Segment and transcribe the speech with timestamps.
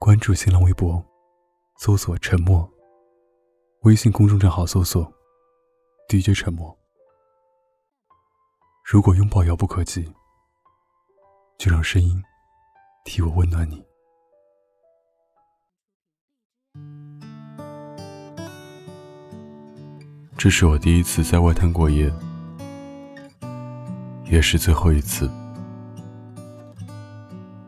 [0.00, 1.04] 关注新浪微博，
[1.78, 2.70] 搜索“沉默”。
[3.82, 5.12] 微信公众账号搜索
[6.08, 6.74] “DJ 沉默”。
[8.86, 10.08] 如果拥抱遥不可及，
[11.58, 12.22] 就让声音
[13.04, 13.84] 替我温暖你。
[20.36, 22.08] 这是我第一次在外滩过夜，
[24.26, 25.28] 也是最后一次。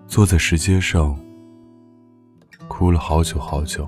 [0.07, 1.19] 坐在石阶上，
[2.81, 3.87] 哭了好久好久。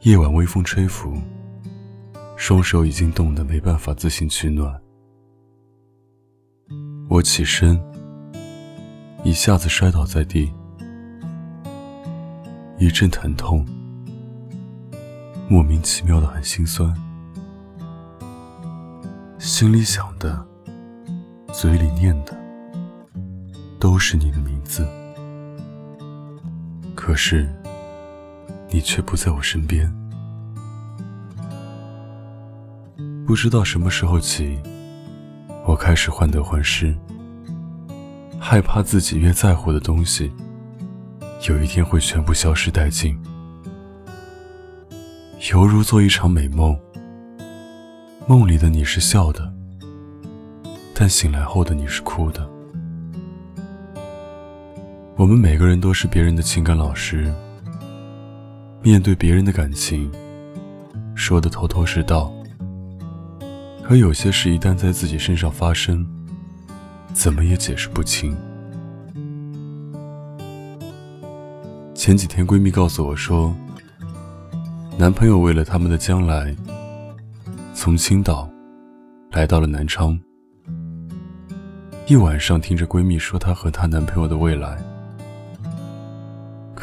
[0.00, 1.12] 夜晚微风吹拂，
[2.36, 4.80] 双手已经冻得没办法自行取暖。
[7.06, 7.78] 我起身，
[9.24, 10.50] 一下子摔倒在地，
[12.78, 13.62] 一阵疼痛，
[15.50, 16.90] 莫名其妙的很心酸，
[19.38, 20.42] 心里想的，
[21.52, 22.34] 嘴里念的。
[23.78, 24.88] 都是你的名字，
[27.10, 27.44] 可是
[28.68, 29.92] 你却不在我身边。
[33.26, 34.56] 不知道什么时候起，
[35.66, 36.96] 我开始患得患失，
[38.38, 40.30] 害怕自己越在乎的东西，
[41.48, 43.20] 有一天会全部消失殆尽，
[45.50, 46.78] 犹如做一场美梦。
[48.28, 49.52] 梦里的你是笑的，
[50.94, 52.48] 但醒来后的你是哭的。
[55.20, 57.30] 我们每个人都是别人的情感老师，
[58.80, 60.10] 面对别人的感情，
[61.14, 62.32] 说的头头是道。
[63.82, 66.06] 可有些事一旦在自己身上发生，
[67.12, 68.34] 怎么也解释不清。
[71.94, 73.54] 前几天闺蜜告诉我说，
[74.96, 76.56] 男朋友为了他们的将来，
[77.74, 78.50] 从青岛
[79.32, 80.18] 来到了南昌，
[82.06, 84.82] 一晚上听着闺蜜说她和她男朋友的未来。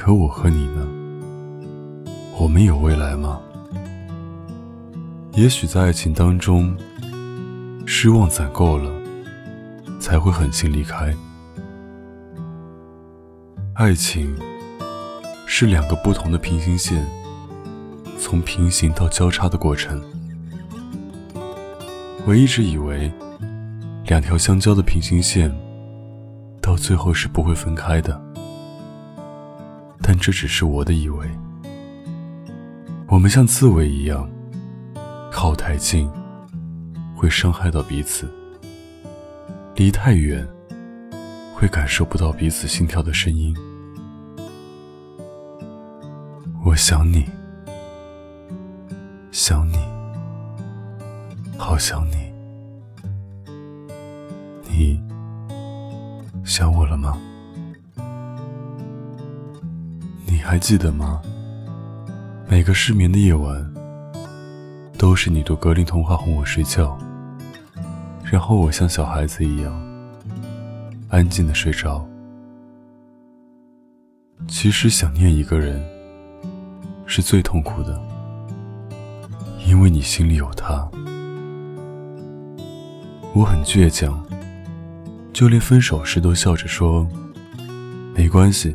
[0.07, 0.87] 可我和你呢？
[2.39, 3.41] 我们有未来吗？
[5.33, 6.73] 也许在爱情当中，
[7.85, 8.89] 失望攒够了，
[9.99, 11.13] 才会狠心离开。
[13.73, 14.33] 爱情
[15.45, 17.05] 是两个不同的平行线，
[18.17, 20.01] 从平行到交叉的过程。
[22.25, 23.11] 我一直以为，
[24.05, 25.53] 两条相交的平行线，
[26.61, 28.26] 到最后是不会分开的。
[30.07, 31.29] 但这只是我的以为。
[33.09, 34.25] 我们像刺猬一样，
[35.29, 36.09] 靠太近
[37.13, 38.25] 会伤害到彼此，
[39.75, 40.47] 离太远
[41.53, 43.53] 会感受不到彼此心跳的声音。
[46.63, 47.25] 我想你，
[49.29, 49.77] 想你，
[51.57, 52.15] 好想你。
[54.69, 55.01] 你
[56.45, 57.17] 想我了吗？
[60.49, 61.21] 还记得吗？
[62.47, 63.69] 每个失眠的夜晚，
[64.97, 66.97] 都是你读格林童话哄我睡觉，
[68.23, 69.73] 然后我像小孩子一样
[71.09, 72.07] 安静的睡着。
[74.47, 75.85] 其实想念一个人
[77.05, 78.01] 是最痛苦的，
[79.65, 80.89] 因为你心里有他。
[83.33, 84.25] 我很倔强，
[85.33, 87.05] 就连分手时都笑着说
[88.15, 88.73] 没关系。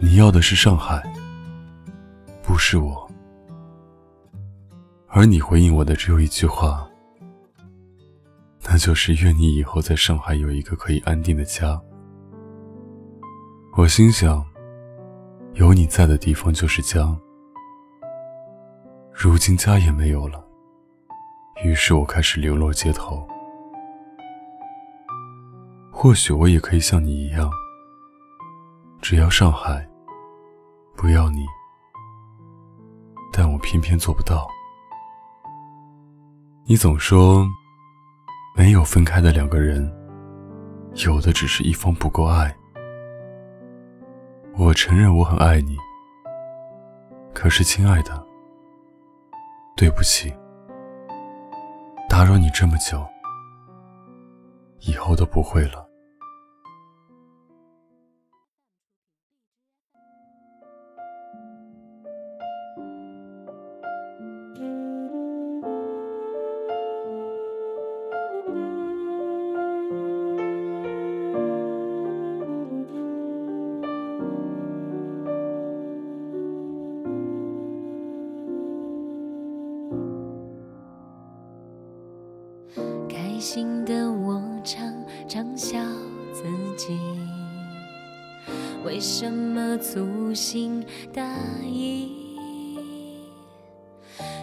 [0.00, 1.02] 你要的是上海，
[2.42, 3.10] 不是我。
[5.08, 6.88] 而你回应我的只有一句话，
[8.62, 11.80] 那就是愿你以后在上海有一个可以安定的家。
[13.76, 14.44] 我心想，
[15.54, 17.16] 有你在的地方就是家。
[19.12, 20.44] 如今家也没有了，
[21.64, 23.26] 于是我开始流落街头。
[25.90, 27.50] 或许我也可以像你一样。
[29.00, 29.87] 只要上海，
[31.00, 31.46] 不要你，
[33.32, 34.48] 但我偏偏做不到。
[36.66, 37.46] 你总说，
[38.56, 39.88] 没有分开的两个人，
[41.06, 42.52] 有的只是一方不够爱。
[44.56, 45.76] 我承认我很爱你，
[47.32, 48.26] 可是亲爱的，
[49.76, 50.34] 对不起，
[52.08, 53.06] 打扰你这么久，
[54.80, 55.87] 以后都不会了。
[83.50, 84.92] 心的我常
[85.26, 85.78] 常笑
[86.34, 86.42] 自
[86.76, 86.98] 己，
[88.84, 90.84] 为什么粗心
[91.14, 91.34] 大
[91.64, 92.12] 意？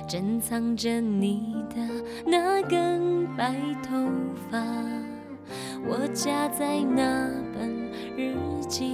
[0.07, 1.75] 珍藏着你的
[2.25, 3.53] 那根白
[3.83, 3.95] 头
[4.49, 4.57] 发，
[5.87, 7.69] 我夹在那本
[8.17, 8.33] 日
[8.67, 8.91] 记。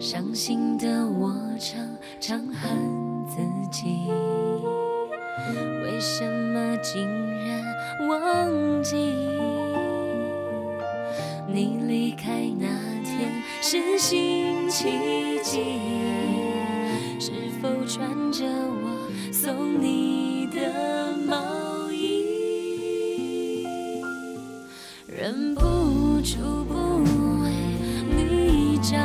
[0.00, 1.78] 伤心的我常
[2.18, 3.36] 常恨自
[3.70, 4.08] 己，
[5.82, 7.06] 为什么竟
[7.46, 7.62] 然
[8.08, 8.96] 忘记
[11.46, 12.66] 你离开那
[13.04, 15.60] 天是星期几？
[17.18, 23.66] 是否穿着我送你的毛衣？
[25.06, 25.60] 忍不
[26.22, 26.74] 住不
[27.42, 27.50] 为
[28.16, 28.96] 你着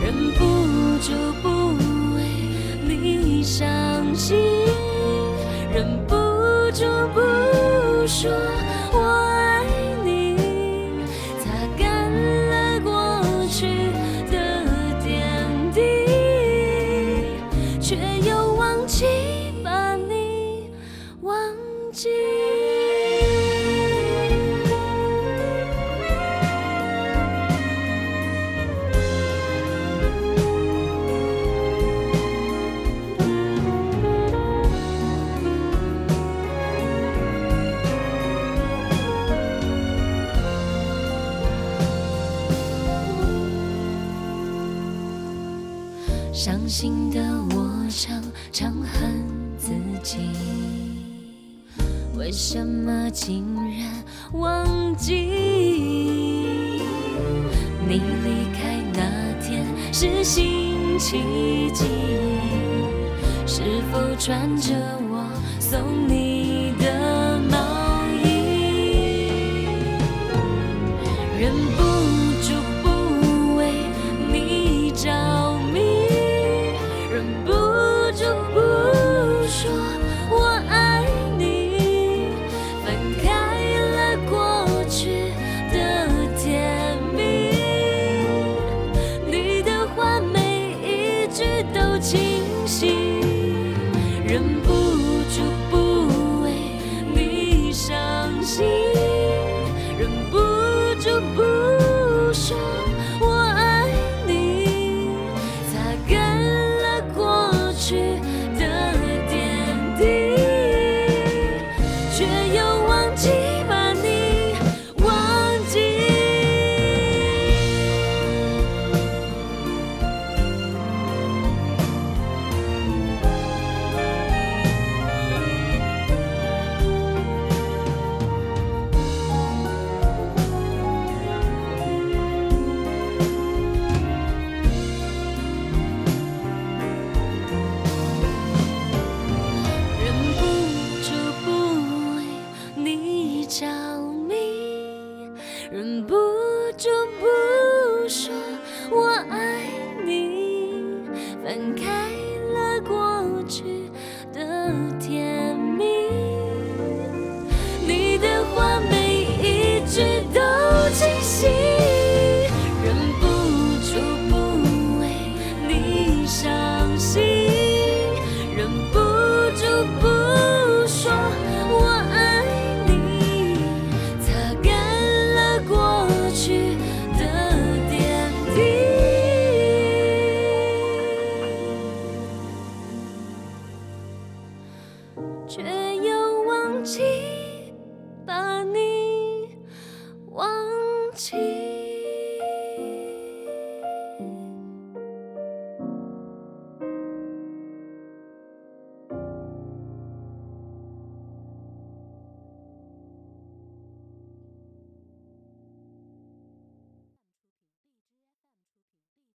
[0.00, 0.44] 忍不
[1.00, 1.12] 住
[1.42, 1.48] 不
[2.16, 2.18] 为
[2.86, 4.36] 你伤心，
[5.72, 6.14] 忍不
[6.72, 6.84] 住
[7.14, 7.20] 不
[8.06, 8.30] 说
[46.70, 47.20] 心的
[47.56, 48.22] 我常
[48.52, 49.10] 常恨
[49.58, 49.72] 自
[50.04, 50.18] 己，
[52.16, 53.44] 为什么竟
[53.76, 55.12] 然忘记
[57.88, 59.00] 你离开那
[59.44, 61.86] 天是星期几？
[63.48, 64.72] 是否穿着
[65.10, 65.26] 我
[65.58, 66.29] 送你